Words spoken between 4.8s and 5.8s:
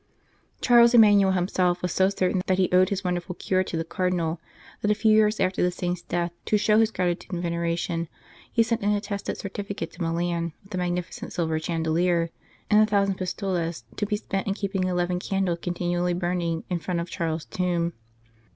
that a few years after the